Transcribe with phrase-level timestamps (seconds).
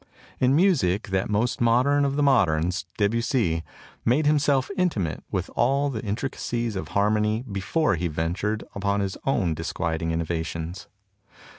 [0.39, 3.61] In music, that most modern of the moderns, Debussy,
[4.03, 9.53] made himself intimate with all the intricacies of harmony before he ventured upon his own
[9.53, 10.87] disquieting innovations.